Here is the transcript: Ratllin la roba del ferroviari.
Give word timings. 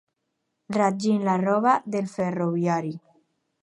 Ratllin 0.77 1.21
la 1.29 1.35
roba 1.43 1.77
del 1.97 2.07
ferroviari. 2.17 2.99